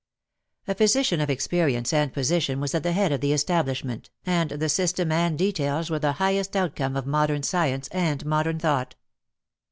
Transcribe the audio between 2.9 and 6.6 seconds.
head of the establishment, and the system and details were the highest